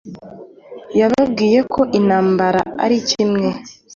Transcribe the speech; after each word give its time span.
yababwiye 0.99 1.59
ko 1.73 1.81
intambara 1.99 2.61
ari 2.83 2.97
kimwe 3.07 3.49